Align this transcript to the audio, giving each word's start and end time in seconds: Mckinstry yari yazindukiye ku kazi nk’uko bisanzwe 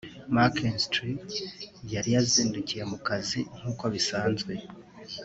Mckinstry 0.33 1.09
yari 1.93 2.09
yazindukiye 2.15 2.83
ku 2.91 2.97
kazi 3.07 3.39
nk’uko 3.57 3.83
bisanzwe 3.93 4.51